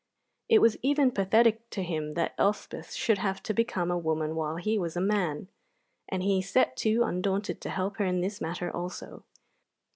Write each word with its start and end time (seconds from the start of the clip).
It 0.49 0.61
was 0.61 0.77
even 0.81 1.11
pathetic 1.11 1.69
to 1.69 1.83
him 1.83 2.15
that 2.15 2.33
Elspeth 2.39 2.91
should 2.93 3.19
have 3.19 3.43
to 3.43 3.53
become 3.53 3.91
a 3.91 3.97
woman 3.99 4.33
while 4.33 4.55
he 4.55 4.79
was 4.79 4.97
a 4.97 4.99
man, 4.99 5.47
and 6.09 6.23
he 6.23 6.41
set 6.41 6.75
to, 6.77 7.03
undaunted, 7.03 7.61
to 7.61 7.69
help 7.69 7.97
her 7.97 8.05
in 8.05 8.21
this 8.21 8.41
matter 8.41 8.75
also. 8.75 9.25